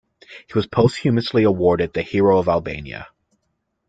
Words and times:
He 0.47 0.53
was 0.55 0.65
posthumously 0.65 1.43
awarded 1.43 1.93
the 1.93 2.01
"Hero 2.01 2.39
of 2.39 2.47
Albania". 2.49 3.09